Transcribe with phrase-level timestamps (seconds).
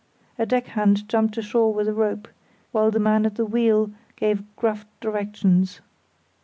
[0.39, 2.27] A deck hand jumped ashore with a rope,
[2.71, 5.79] while the man at the wheel gave gruff directions.